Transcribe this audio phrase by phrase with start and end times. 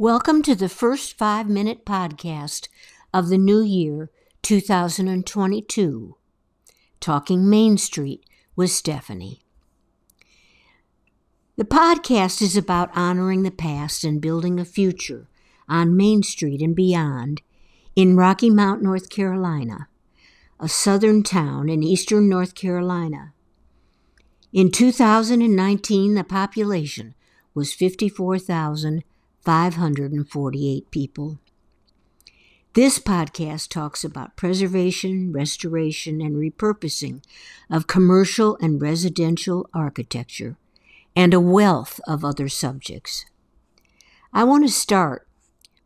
[0.00, 2.68] Welcome to the first five minute podcast
[3.12, 4.08] of the new year
[4.40, 6.16] 2022.
[7.00, 8.24] Talking Main Street
[8.56, 9.40] with Stepheny.
[11.58, 15.28] The podcast is about honoring the past and building a future
[15.68, 17.42] on Main Street and beyond
[17.94, 19.88] in Rocky Mount, North Carolina,
[20.58, 23.34] a southern town in eastern North Carolina.
[24.50, 27.14] In 2019, the population
[27.52, 27.74] was
[29.50, 31.40] 54,548 people.
[32.74, 37.24] This podcast talks about preservation, restoration, and repurposing
[37.68, 40.56] of commercial and residential architecture
[41.16, 43.26] and a wealth of other subjects.
[44.32, 45.26] I want to start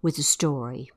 [0.00, 0.90] with a story.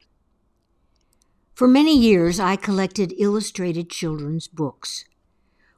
[1.54, 5.04] For many years, I collected illustrated children's books.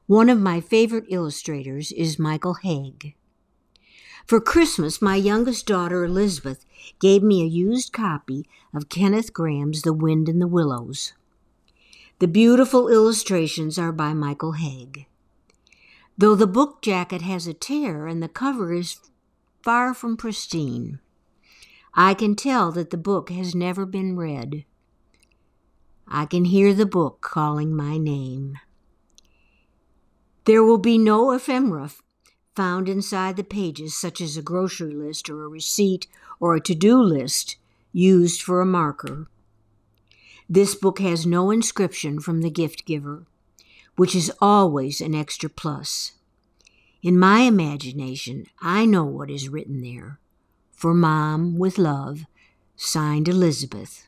[0.06, 3.16] One of my favorite illustrators is Michael Hague.
[4.26, 6.66] For Christmas, my youngest daughter Elizabeth
[7.00, 11.14] gave me a used copy of Kenneth Grahame's The Wind in the Willows.
[12.18, 15.06] The beautiful illustrations are by Michael Hague.
[16.18, 18.98] Though the book jacket has a tear and the cover is
[19.62, 21.00] far from pristine,
[21.94, 24.66] I can tell that the book has never been read.
[26.08, 28.58] I can hear the book calling my name.
[30.46, 31.92] There will be no ephemera
[32.56, 36.08] found inside the pages, such as a grocery list or a receipt
[36.40, 37.58] or a to do list
[37.92, 39.28] used for a marker.
[40.50, 43.26] This book has no inscription from the gift giver,
[43.96, 46.14] which is always an extra plus.
[47.02, 50.20] In my imagination, I know what is written there.
[50.72, 52.26] For Mom, with love,
[52.76, 54.08] signed Elizabeth.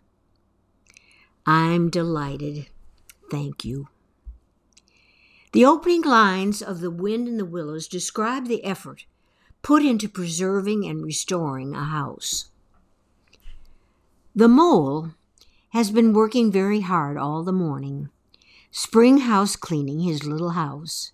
[1.46, 2.68] I'm delighted.
[3.32, 3.88] Thank you.
[5.54, 9.06] The opening lines of The Wind in the Willows describe the effort
[9.62, 12.50] put into preserving and restoring a house.
[14.36, 15.12] The mole
[15.70, 18.10] has been working very hard all the morning,
[18.72, 21.12] spring house cleaning his little house.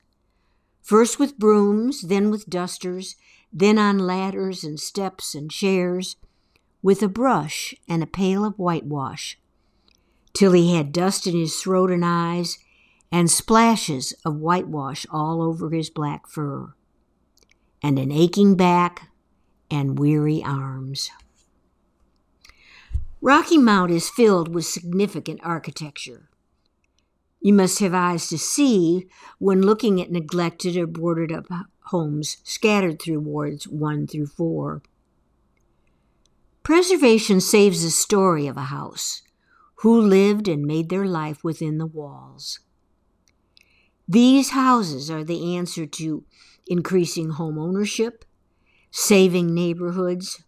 [0.82, 3.16] First with brooms, then with dusters,
[3.52, 6.16] then on ladders and steps and chairs,
[6.82, 9.38] with a brush and a pail of whitewash,
[10.34, 12.58] till he had dust in his throat and eyes
[13.14, 16.74] and splashes of whitewash all over his black fur,
[17.84, 19.10] and an aching back
[19.70, 21.12] and weary arms.
[23.22, 26.28] Rocky Mount is filled with significant architecture.
[27.40, 29.08] You must have eyes to see
[29.38, 31.46] when looking at neglected or boarded up
[31.92, 34.82] homes scattered through wards 1 through 4.
[36.64, 39.22] Preservation saves the story of a house,
[39.76, 42.60] who lived and made their life within the walls.
[44.08, 46.24] These houses are the answer to
[46.68, 48.26] increasing home ownership,
[48.92, 50.44] saving neighborhoods,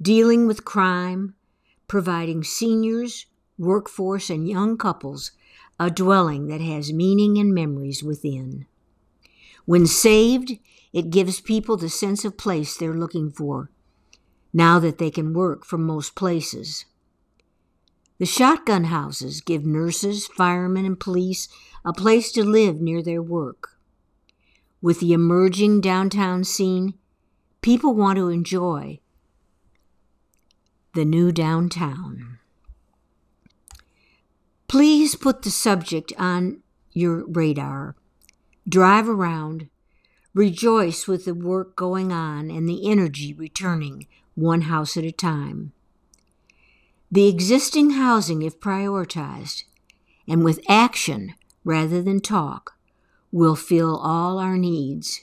[0.00, 1.34] dealing with crime,
[1.88, 3.26] providing seniors,
[3.58, 5.32] workforce, and young couples
[5.78, 8.66] a dwelling that has meaning and memories within.
[9.66, 10.58] When saved,
[10.92, 13.70] it gives people the sense of place they're looking for,
[14.52, 16.86] now that they can work from most places.
[18.18, 21.48] The shotgun houses give nurses, firemen, and police
[21.84, 23.78] a place to live near their work.
[24.80, 26.94] With the emerging downtown scene,
[27.60, 29.00] people want to enjoy
[30.94, 32.38] the new downtown.
[34.66, 36.62] Please put the subject on
[36.92, 37.96] your radar.
[38.68, 39.68] Drive around.
[40.34, 45.72] Rejoice with the work going on and the energy returning one house at a time.
[47.16, 49.64] The existing housing, if prioritized,
[50.28, 51.32] and with action
[51.64, 52.74] rather than talk,
[53.32, 55.22] will fill all our needs.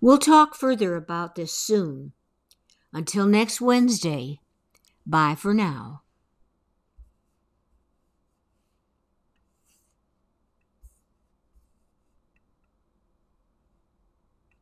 [0.00, 2.14] We'll talk further about this soon.
[2.92, 4.40] Until next Wednesday,
[5.06, 6.02] bye for now.